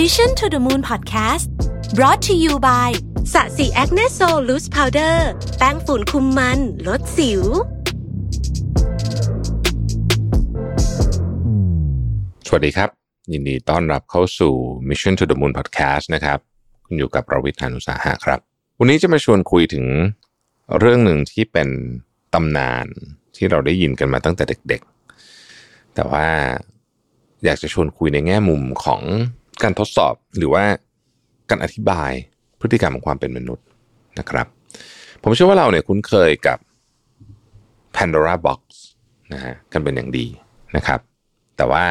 [0.00, 1.46] Mission to the Moon Podcast
[1.96, 2.90] brought to you by
[3.32, 5.28] ศศิ Acne Sol Loose Powder
[5.58, 7.42] แป้งฝุ่นคุมมัน ลดสิว
[12.46, 12.88] สวัสดีครับ
[13.32, 14.54] ยินดีต้อนรับเข้าสู่
[14.88, 16.38] Mission to the Moon Podcast นะครับ
[16.86, 18.38] คุณอยู่กับรวิศ หาญอุตสาหะครับ
[18.78, 19.84] วันนี้จะมาชวนคุยถึง
[20.78, 21.68] เรื่องหนึ่งที่เป็น
[22.34, 22.86] ตำนาน
[23.36, 26.26] ที่เราได้ยินกันมาตั้งแต่เด็กๆ แต่ว่า
[27.44, 29.02] อยากจะชวนคุยในแง่มุมของ
[29.62, 30.64] การทดสอบหรือว่า
[31.50, 32.10] การอธิบาย
[32.60, 33.66] พฤติกรรมของความเป็นมนุษย์
[34.18, 34.46] นะครับ
[35.22, 36.58] ผมเชื่อว่าเราเนี่ยคุ้นเคยกับ
[37.96, 38.60] Pandora Box
[39.32, 40.26] นะฮะกันเป็นอย่างดี
[40.76, 41.00] นะครับ
[41.56, 41.84] แต่ว่า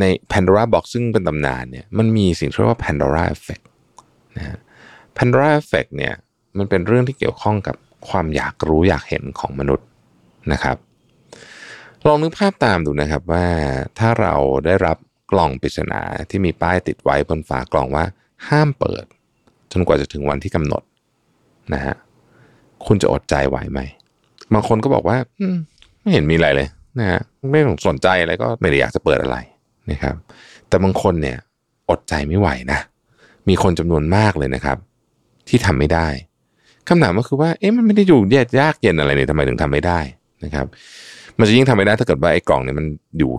[0.00, 3.64] ใน Pandora Box ซึ่งเป็นตำนานเนี่ยมันมีสิ่งที่เรียกว่า Pandora Effect
[4.36, 4.58] นะฮะ
[5.16, 6.14] Pandora Effect เนี่ย
[6.58, 7.76] มันเป็นเรื่องที่เกี่ยวข้องกับ
[8.08, 9.86] ความอยากรู้อยากเห็นของมนุษย์
[10.52, 10.76] นะครับ
[12.06, 13.46] ลองนึกภาพตามดูนะครับว่า
[13.98, 14.34] ถ้าเรา
[14.66, 14.96] ได้รับ
[15.30, 18.04] กล่องปริศนาที่มีป้ายติดไว้บนฝากล่องว่า
[18.48, 19.04] ห้ามเปิด
[19.72, 20.82] จนกว่าจะถึงวันที่กำหนด
[21.74, 21.94] นะฮะ
[22.86, 23.80] คุณจะอดใจไหวไหม
[24.54, 25.42] บางคนก็บอกว่าอ
[26.00, 29.36] ไม่เห็นมีอะไรเลยนะฮะไม่ต้องสนใจอะไรก็ไม่ได้อยากจะเปิดอะไร
[29.90, 30.14] นะครับ
[30.68, 31.36] แต่บางคนเนี่ย
[31.90, 32.80] อดใจไม่ไหวนะ
[33.48, 34.78] มีคนจำนวนมากเลยนะครับ
[35.48, 36.08] ที่ทำไม่ได้
[36.88, 38.20] คำถามก็คือว่าเอ๊ะมันไม่ได้อยู่
[38.60, 40.00] ยากเย็นอะไรเนี่ยทำไมถึงทำไม่ได้
[40.44, 40.66] นะครับ
[41.38, 42.86] มันจะยิ่งทำไม่ได้ถ้าเกิดว่าไอ้กล่องเนี่ยมัน
[43.18, 43.32] อยู่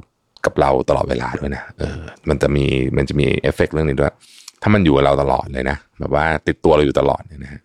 [0.46, 2.66] กับเราตลอดเวลาด้วยนะเออมันจะมี
[2.98, 4.14] มันจะมีเอฟเฟกต์เรื่องนี้ด้วย
[4.62, 7.62] ถ้ามันอยู่กับเราตลอดเลยนะแบบว่าติดตัวเราอยู่ตลอดเนี่ยนะฮะ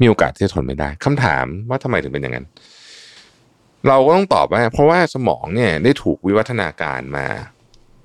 [0.00, 2.46] มีโอกาสที่จะทนไม่ได้คำถามว่าทำไมถึงเป็นอย่างนั้น
[3.88, 7.26] เราก็ต้องตอบว่า เพราะว่าสมองเนี่ยได้ถูกวิวัฒนาการมา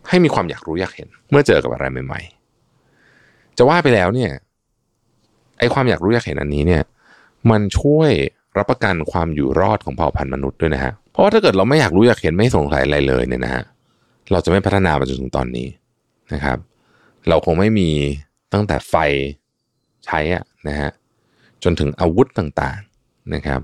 [0.09, 4.31] ให้มีความอยากรู้อยากเห็น เมื่อเจอกับอะไรใหม่ๆ จะว่าไปแล้วเนี่ย
[5.59, 6.83] ไอความอยากรู้อยากเห็นอันนี้เนี่ย
[7.51, 8.11] มันช่วย
[8.57, 13.63] รับประกันความอยู่รอดของเผ่าพันธุ์มนุษย์ด้วยนะฮะ เพราะว่าถ้าเกิดเราไม่อยากรู้อยากเห็นไม่สงสัยอะไรเลยเนี่ยนะฮะ
[14.31, 15.67] เราจะไม่พัฒนามาจนถึงตอนนี้
[16.33, 16.57] นะครับ
[17.29, 17.89] เราคงไม่มี
[18.53, 18.95] ตั้งแต่ไฟ
[20.05, 20.89] ใช้อะนะฮะ
[21.63, 23.61] จนถึงอาวุธต่างๆนะครับ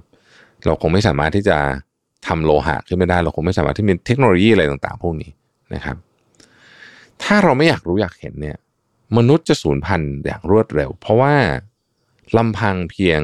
[0.65, 1.57] เราคงไม่สามารถที่จะ
[2.27, 5.31] ทำโลหะขึ้นไม่ได้ เราคงไม่สามารถที่มีเทคโนโลยีอะไรต่างๆ พวกนี้
[5.73, 5.97] นะครับ
[7.23, 8.57] ถ้าเราไม่อยากรู้อยากเห็นเนี่ย
[9.17, 11.33] มนุษย์จะสูญพันธุ์อย่างรวดเร็ว เพราะว่า
[12.37, 13.21] ลำพังเพียง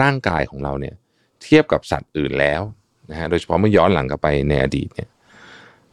[0.00, 0.94] ร่างกายของเราเนี่ย
[1.42, 2.62] เทียบกับสัตว์อื่นแล้ว
[3.10, 5.08] นะฮะโดยเฉพาะเมื่อย้อนหลังกลับไปในอดีตเนี่ย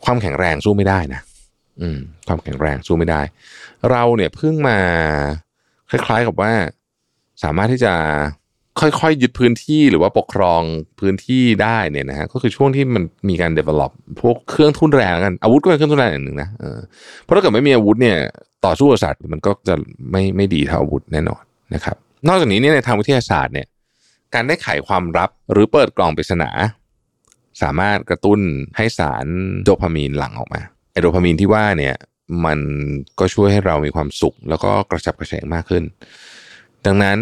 [0.06, 1.22] ความแข็งแรงสู้ไม่ได้นะ
[1.82, 3.22] อืม ความแข็งแรงสู้ไม่ได้
[3.92, 4.78] เราเนี่ยเพิ่งมา
[5.90, 6.52] คล้ายๆกับว่า
[7.44, 7.94] สามารถที่จะ
[8.82, 10.62] ค่อยๆยึดพื้นที่หรือว่าปกครอง
[11.00, 13.92] พื้นที่ได้เนี่ยนะฮะก็คือช่วงที่มันมีการ develop
[14.22, 16.80] พวกเครื่องทุ่นแรงกันอาวุธก็เป็นเครื่องทุ่นแรงอย่างหนึ่งนะเออ
[17.24, 18.18] เพราะถ้าเกิดไม่มีอาวุธเนี่ย
[18.66, 19.76] ต่อสู้กับสัตว์มันก็จะ
[20.12, 21.44] ไม่ไม่ดีเท่าอาวุธแน่นอน
[21.74, 21.96] นะครับ
[22.28, 23.68] นอกจากนี้เนี่ยในทางวิทยาศาสตร์เนี่ย
[24.34, 26.50] การได้ไขความลับหรือเปิดกล่องปริศนา
[27.62, 28.40] สามารถกระตุ้น
[28.78, 29.26] ให้สาร
[29.64, 30.62] โดพามีนหลั่งออกมา
[30.92, 31.96] ไอโดพามีนที่ว่าเนี่ย
[32.46, 32.60] มัน
[33.20, 35.84] ก็ช่วยให้เรามีความสุข แล้วก็กระฉับกระเฉงมากขึ้น
[36.86, 37.18] ดังนั้น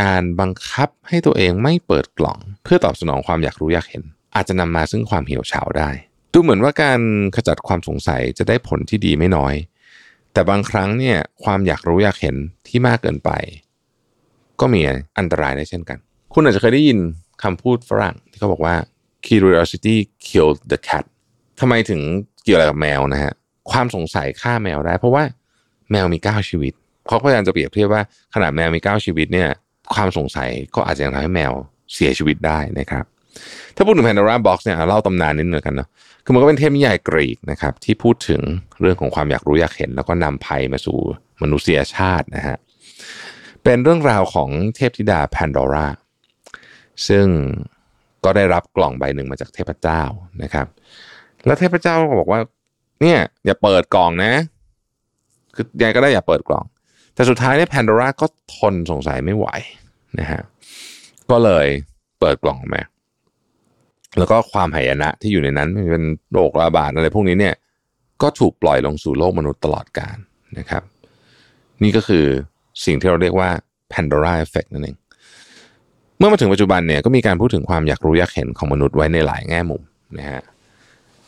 [0.00, 4.02] การบังคับให้ตัวเองไม่เปิดกล่อง เพื่อตอบสนองความอยากรู้อยากเห็น
[4.34, 5.90] อาจจะนำมาซึ่งความเหี่ยวเฉาได้
[6.32, 7.00] ดูเหมือนว่าการ
[7.36, 9.54] ขจัดความสงสัยจะได้ผลที่ดีไม่น้อย
[10.32, 12.36] แต่บางครั้งเนี่ยความอยากรู้อยากเห็น
[12.68, 13.30] ที่มากเกินไป
[14.60, 14.80] ก็มี
[15.18, 15.98] อันตรายได้เช่นกัน
[16.34, 16.98] คุณอาจจะเคยได้ยิน
[17.42, 18.74] คำพูดฝรั่งที่เขาบอกว่า
[19.28, 21.04] curiosity killed the cat
[21.60, 22.00] ทำไมถึง
[22.44, 23.32] เกี่ยวอะไรกับแมวนะฮะ
[23.70, 25.24] ความสงสัยฆ่าแมวได้ เพราะว่า
[25.90, 26.72] แมวมีเก้าชีวิต
[27.06, 28.02] เขาพยายามจะเปรียบเทียบว่า
[28.34, 29.48] ขนาดแมวมีเก้าชีวิตเนี่ย
[29.94, 31.52] ความสงสัยก็อาจจะยังทำให้แมว
[31.94, 33.04] เสียชีวิตได้นะครับ
[33.76, 35.88] ถ้าพูดถึง Pandora Box เนี่ยเล่าตำนานนิดหนึ่งกันเนาะ
[36.24, 38.40] คือมันก็เป็นเทพนิยายกรีกนะครับที่พูดถึง
[38.80, 40.98] เรื่องของความอยากรู้อยากเห็น แล้วก็นำภัยมาสู่
[41.42, 42.56] มนุษยชาตินะฮะ
[43.64, 45.86] เป็นเรื่องราวของเทพธิดาแพนดอร่า
[47.08, 47.26] ซึ่ง
[48.26, 50.02] ก็ได้รับกล่องใบหนึ่งมาจากเทพเจ้า
[50.42, 50.66] นะครับ
[51.46, 52.40] แล้วเทพเจ้าก็บอกว่า
[53.00, 54.32] เนี่ยอย่าเปิดกล่องนะ
[55.54, 56.64] คือยังก็ได้อย่าเปิดกล่อง
[57.14, 58.26] แต่สุดท้ายเนี่ยแพนดอร่าก็
[58.56, 59.46] ทนสงสัยไม่ไหว
[60.18, 60.42] นะฮะ
[61.30, 61.66] ก็เลย
[62.20, 62.82] เปิดกล่องมา
[64.18, 67.54] แล้วก็ความหายนะที่อยู่ในนั้นมันเป็นโรคระบาดอะไรพวกนี้เนี่ย
[68.22, 70.18] ก็ถูกปล่อยลงสู่โลกมนุษย์ตลอดกาล
[70.58, 70.82] นะครับ
[71.82, 72.24] นี่ก็คือ
[72.84, 73.50] สิ่งที่เราเรียกว่า
[73.92, 74.96] Pandora Effect นั่นเอง
[76.18, 79.82] เมื่อมาถึงปัจจุบันเนี่ยก็มีการพูดถึงความอยากรู้อยากเห็นของมนุษย์ไว้ในหลายแง่มุม
[80.18, 80.42] นะฮะ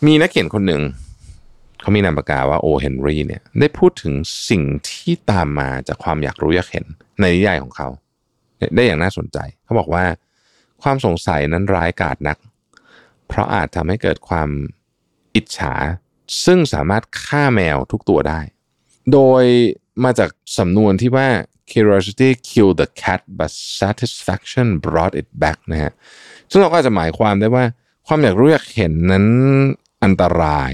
[0.07, 0.83] มีนักเขียนคนหนึ่ง
[1.81, 4.15] เขามีนามปากกาว่าโอเฮนรี่เนี่ยได้พูดถึง
[4.49, 6.85] สิ่งที่ตามมาจากความอยากรู้อยากเห็น
[7.21, 7.89] ในนิยายของเขา
[8.75, 10.05] ได้อย่างน่าสนใจ เขาบอกว่า
[10.83, 12.37] ความสงสัยนั้นร้ายกาจนัก
[13.29, 14.49] เพราะอาจทำให้เกิดความ
[15.35, 15.75] อิจฉา
[16.45, 18.41] ซึ่งสามารถฆ่าแมวทุกตัวได้
[19.13, 19.45] โดย
[20.05, 21.29] มาจากสำนวนที่ว่า
[21.73, 23.51] curiosity killed the cat but
[23.81, 25.93] satisfaction brought it back นะฮะ
[26.51, 27.65] ซึ่งเราก็อาจจะหมายความได้ว่า
[28.07, 29.27] ความอยากรู้อยากเห็นนั้น
[30.05, 30.73] อันตราย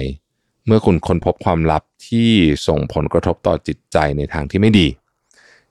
[0.66, 2.30] เมื่อคุณค้นพบความลับที่
[2.68, 4.88] ส่งผลกระทบต่อจิตใจในทางที่ไม่ดี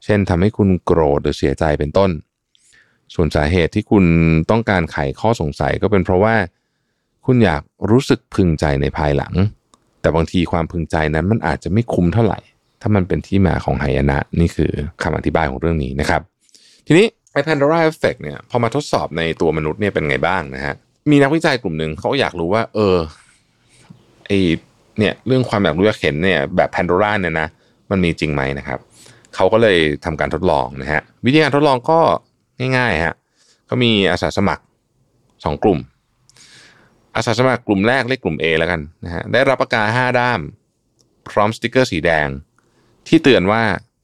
[0.03, 2.11] เช่นทำให้คุณโกรธหรือเสียใจเป็นต้น
[3.13, 4.05] ส่วนสาเหตุที่คุณ
[4.51, 6.35] ต้องการไขข้อสงสัยก็เป็นเพราะว่า
[7.25, 7.61] คุณอยาก
[7.91, 9.33] รู้สึกพึงใจในภายหลัง
[10.01, 12.39] แต่บางทีความพึงใจนั้นมันอาจจะไม่คุ้มเท่าไหร่
[12.85, 14.71] ถ้ามันเป็นที่มาของหายนะนี่คือ
[15.03, 16.21] คำอธิบายของเรื่องนี้นะครับ
[16.87, 20.73] ทีนี้ไอ้ Pandora Effect เนี่ยพอมาทดสอบในตัวมนุษย์เนี่ยเป็นไงบ้างนะฮะ
[21.11, 22.97] มีนักวิจัยกลุ่มหนึ่งเขาอยากรู้ว่า เออ
[24.27, 24.31] ไอ
[24.99, 27.47] เนี่ยเรื่องความอยากรู้อยากเห็นเนี่ยแบบแพนโดราเนี่ยนะ
[27.91, 28.79] มันมีจริงไหมนะครับ
[29.35, 31.99] เขาก็เลยทำการทดลองนะฮะวิธีการทดลองก็
[32.77, 33.15] ง่ายๆฮะ
[33.65, 34.63] เขามีอาสาสมัคร
[35.43, 35.79] สองกลุ่ม
[37.15, 40.39] อาสาสมัครกลุ่มแรกเรียกกลุ่ม A แล้วกันนะฮะได้รับปากกาห้าด้าม
[41.29, 42.27] พร้อมสติกเกอร์สีแดง
[43.07, 43.61] ที่เตือนว่า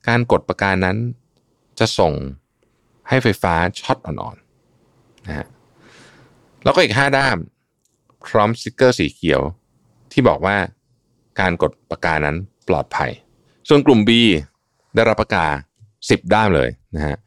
[0.08, 0.98] การกดปากกานั้น
[1.80, 2.14] จะส่ง
[3.10, 5.48] ให้ไฟฟ้าช็อตอ่อนๆนะฮะ
[6.64, 7.38] แล้วก็อีกห้าด้าม
[8.28, 9.42] พร้อมสติกเกอร์สีเขียว
[10.12, 10.58] ที่บอกว่า
[11.40, 12.36] การกดปากกานั้น
[12.68, 13.12] ปลอดภัย
[13.70, 14.12] ส่วนกลุ่ม B
[14.96, 15.46] ได้รับปากกา
[15.90, 17.18] 10 ด้ามเลยนะฮะ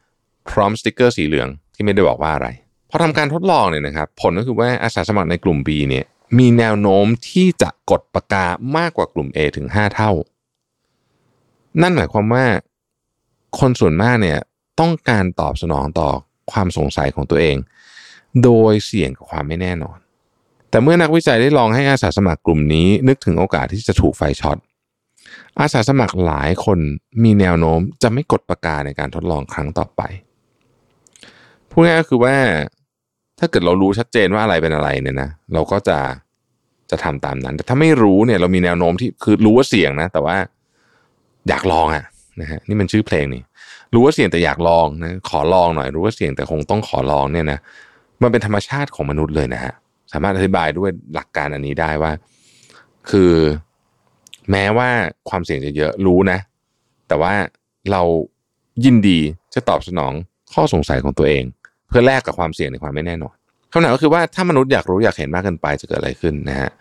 [0.49, 2.47] พร้อมสติกเกอร์สีเหลืองที่ไม่ได้บอกว่าอะไร
[2.89, 6.05] พอทำการทดลองเนี่ยนะครับ ผลก็คือว่าอาสาสมัครในกลุ่ม B เนี่ย
[6.37, 8.45] มีแนวโน้มที่จะกดปากกา
[8.77, 10.11] มากกว่ากลุ่ม A ถึง 5 เท่า
[11.81, 12.45] นั่นหมายความว่า
[13.59, 14.39] คนส่วนมากเนี่ย
[14.79, 16.09] ต้องการตอบสนองต่อ
[16.51, 17.57] ความสงสัยของตัวเอง
[18.43, 19.97] โดยเสี่ยงกับความไม่แน่นอน
[20.69, 24.57] แต่เมื่อนักวิจัยได้ลองให้อาสาสมัครกลุ่มนี้ นึกถึงโอกาสที่จะถูกไฟช็อต
[25.59, 26.79] อาสาสมัครหลายคน
[27.23, 30.01] มีแนวโน้มจะไม่กดประกาศในการทดลองครั้งต่อไป
[31.69, 32.35] พูดง่ายก็คือว่า
[33.39, 35.99] ถ้าเกิดเรารู้ชัดเจนว่าอะไรเป็นอะไรเนี่ยนะเราก็จะ
[36.91, 40.37] จะทำตามนั้น แต่ถ้าไม่รู้เนี่ยเรามีแนวโน้มที่คือรู้ว่าเสี่ยงนะ แต่ว่า
[41.49, 42.03] อยากลองอะ่ะ
[42.41, 43.41] นะฮะนี่มันชื่อเพลงนี่
[43.93, 47.59] รู้ว่าเสี่ยงแต่อยากลองนะขอลองหน่อย รู้ว่าเสี่ยงแต่คงต้องขอลองเนี่ยนะ
[48.21, 49.73] มันเป็นธรรมชาติของมนุษย์เลยนะฮะ
[50.11, 52.11] สามารถอธิบายด้วยหลักการอันนี้ได้ว่า
[53.09, 53.33] คือ
[54.51, 54.89] แม้ว่า
[55.29, 56.39] ความเสี่ยงจะเยอะรู้นะ
[57.07, 57.33] แต่ว่า
[57.91, 58.01] เรา
[58.85, 59.19] ยินดี
[59.53, 60.13] จะตอบสนอง
[60.53, 61.43] ข้อสงสัยของตัวเอง
[61.87, 63.35] เพื่อแลกกับความเสี่ยงในความไม่แน่นอน
[63.71, 66.71] คำถามก็คือว่าถ้ามนุษย์อยากรู้อยากเห็นมากเกินไปจะเกิดอะไรขึ้นนะฮะ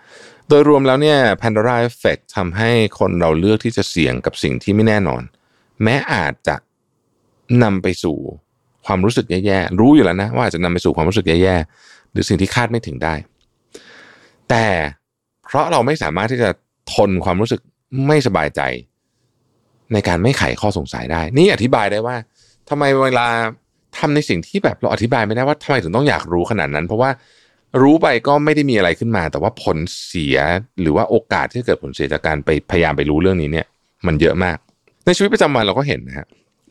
[0.48, 5.22] โดยรวมแล้วเนี่ย Pandora Effect ทำให้คนเราเลือกที่จะเสี่ยงกับสิ่งที่ไม่แน่นอน
[5.82, 6.56] แม้อาจจะ
[7.62, 8.16] นำไปสู่
[8.86, 13.14] ความรู้สึกแย่ๆ รู้อยู่แล้วนะว่าอาจจะนำไปสู่ความรู้สึกแย่ๆ หรือสิ่งที่คาดไม่ถึงได้
[14.50, 14.64] แต่
[15.46, 16.50] เพราะเราไม่สามารถที่จะ
[16.94, 17.60] ทนความรู้สึก
[18.06, 18.60] ไม่สบายใจ
[19.92, 22.16] ในการไม่ไขข้อสงสัยได้ นี่อธิบายได้ว่า
[22.68, 23.26] ทำไมเวลา
[23.98, 27.10] ทำในสิ่งที่แบบเราอธิบายไม่ได้ว่าทำไมถึงต้องอยากรู้ขนาดนั้น เพราะว่า
[27.80, 30.38] รู้ไปก็ไม่ได้มีอะไรขึ้นมา แต่ว่าผลเสีย
[30.80, 33.66] หรือว่าโอกาสที่เกิดผลเสียจากการไปพยายามไปรู้เรื่องนี้เนี่ย
[34.06, 34.56] มันเยอะมาก
[35.06, 36.26] ในชีวิตประจำวันเราก็เห็นนะฮะ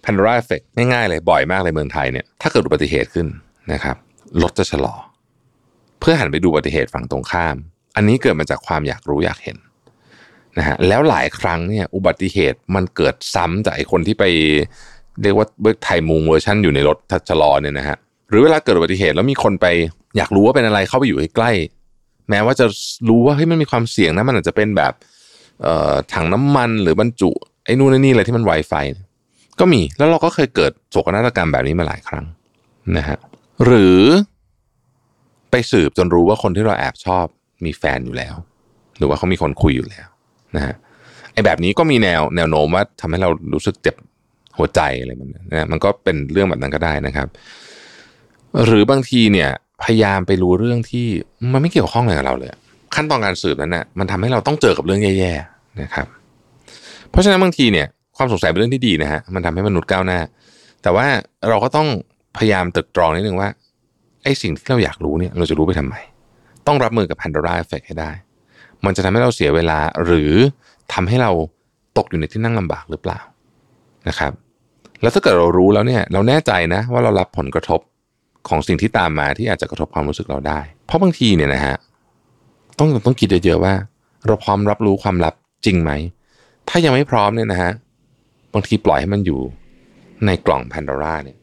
[0.06, 0.62] พันราเอฟเฟก
[0.94, 3.28] ง่ายๆเลยบ่อยมากเลยเมืองไทยเนี่ยถ้าเกิดอุบัติเหตุขึ้น
[3.74, 3.96] นะครับ
[4.42, 4.96] รถจะชะลอ
[6.00, 7.56] เพื่อหันไปดูอุบัติเหตุฝั่งตรงข้าม
[7.96, 9.58] อันนี้เกิดมาจากความอยากรู้อยากเห็น
[10.58, 14.24] นะฮะแล้วหลายครั้งเนี่ยอุบัติเหตุมันเกิดซ้ำจากไอ้คนที่ไป
[15.22, 17.98] เรียกว่าเบิร์กไทยมุงเวอร์ชันอยู่ในรถที่ชะลอเนี่ยนะฮะ
[18.32, 19.66] หรือเวลาเกิดอุบัติเหตุแล้วมีคนไป
[20.18, 21.52] อยากรู้ว่าเป็นอะไรเข้าไปอยู่ใกล้
[22.30, 22.66] แม้ว่าจะ
[23.10, 24.94] รู้ว่าเฮ้ยมันมีความเสี่ยงนะมันอาจจะเป็นแบบ
[26.14, 27.32] ถังน้ำมันหรือบรรจุ
[27.66, 28.74] ไอ้นู่นนี่อะไรที่มันไวไฟ
[29.60, 32.26] ก็มีแล้วเราก็เคยเกิดโศกนาฏกรรมแบบนี้มาหลายครั้ง
[32.98, 33.18] นะฮะ
[33.66, 34.00] หรือ
[35.52, 37.26] ไปสืบจนรู้ว่าคนที่เราแอบชอบ
[37.66, 38.36] มีแฟนอยู่แล้ว
[38.98, 40.08] หรือว่าเขามีคนคุยอยู่แล้ว
[40.56, 40.76] นะฮะ
[41.34, 43.96] ไอ้แบบนี้ก็มีแนวแนวโน้มว่าทำให้เรารู้สึกเจ็บ
[44.58, 47.28] หัวใจอะไรมันนะมันก็เป็นเรื่องแบบนั้นก็ได้นะครับ
[48.66, 49.50] หรือบางทีเนี่ย
[49.84, 51.08] พยายามไปรู้เรื่องที่
[51.54, 52.50] มันไม่เกี่ยวข้องอะไรกับเราเลย
[52.96, 56.08] ขั้นตอนการสืบนั้นนะ่ะมันทำให้เราต้องเจอกับเรื่องแย่ๆนะครับ
[57.10, 60.20] เพราะฉะนั้นบางทีเนี่ยความสงสัยเป็นเรื่องที่ดีนะฮะมันทำให้มนุษย์ก้าวหน้า
[60.84, 61.06] แต่ว่า
[61.50, 61.88] เราก็ต้อง
[62.38, 63.50] พยายามตึกตรองนิดนึงว่า
[64.24, 65.96] ไอ้สิ่งที่เราอยากรู้เนี่ยเราจะรู้ไปทำไม
[66.68, 68.12] ต้องรับมือกับ Pandora Effect ให้ได้
[68.86, 70.34] มันจะทำให้เราเสียเวลาหรือ
[70.94, 71.32] ทำให้เรา
[71.98, 73.20] ตกอยู่ในที่นั่งลำบากหรือเปล่า
[74.08, 74.32] นะครับ
[75.02, 77.80] แล้วถ้าเกิดเรารู้แล้วเนี่ยเราแน่ใจนะว่าเรารับผลกระทบ
[78.50, 81.76] ของสิ่งที่ตามมาที่อาจจะกระทบความรู้สึกเราได้ เพราะบางทีเนี่ยนะฮะ
[82.80, 83.74] ต้องต้องคิดเยอะๆว่า
[84.28, 85.34] เราพร้อมรับรู้ความลับ
[85.66, 85.92] จริงไหม
[86.70, 87.72] ถ้ายังไม่พร้อมเนี่ยนะฮะ
[88.54, 89.40] บางทีปล่อยให้มันอยู่
[90.26, 91.38] ในกล่อง Pandora เนี่ย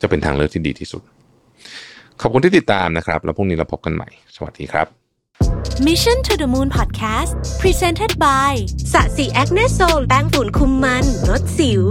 [0.00, 1.02] จะเป็นทางเลือกที่ดีที่สุด
[2.20, 4.86] ขอบคุณที่ติดตามนะครับ แล้วพรุ่งนี้เราพบกันใหม่ สวัสดีครับ
[5.86, 7.32] Mission to the Moon Podcast
[7.62, 8.52] Presented by
[8.92, 11.84] สะสีแอคเนโซลแป้งฝุ่นคุมมันลดสิว